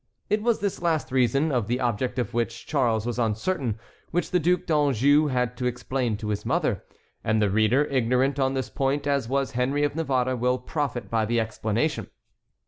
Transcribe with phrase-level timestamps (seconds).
[0.31, 3.77] It was this last reason, of the object of which Charles was uncertain,
[4.09, 6.83] which the Duc d'Anjou had to explain to his mother.
[7.23, 11.25] And the reader, ignorant on this point as was Henry of Navarre, will profit by
[11.25, 12.09] the explanation.